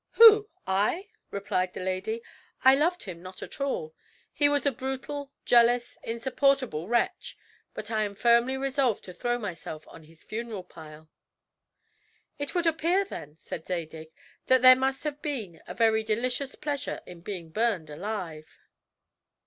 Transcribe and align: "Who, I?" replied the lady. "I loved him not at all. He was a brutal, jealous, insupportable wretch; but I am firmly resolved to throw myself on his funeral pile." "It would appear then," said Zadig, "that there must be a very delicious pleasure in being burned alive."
"Who, 0.13 0.49
I?" 0.65 1.09
replied 1.29 1.75
the 1.75 1.79
lady. 1.79 2.23
"I 2.63 2.73
loved 2.73 3.03
him 3.03 3.21
not 3.21 3.43
at 3.43 3.61
all. 3.61 3.93
He 4.33 4.49
was 4.49 4.65
a 4.65 4.71
brutal, 4.71 5.31
jealous, 5.45 5.95
insupportable 6.01 6.87
wretch; 6.87 7.37
but 7.75 7.91
I 7.91 8.01
am 8.01 8.15
firmly 8.15 8.57
resolved 8.57 9.03
to 9.03 9.13
throw 9.13 9.37
myself 9.37 9.83
on 9.87 10.05
his 10.05 10.23
funeral 10.23 10.63
pile." 10.63 11.07
"It 12.39 12.55
would 12.55 12.65
appear 12.65 13.05
then," 13.05 13.37
said 13.37 13.67
Zadig, 13.67 14.09
"that 14.47 14.63
there 14.63 14.75
must 14.75 15.05
be 15.21 15.59
a 15.67 15.75
very 15.75 16.01
delicious 16.03 16.55
pleasure 16.55 17.01
in 17.05 17.21
being 17.21 17.51
burned 17.51 17.91
alive." 17.91 18.49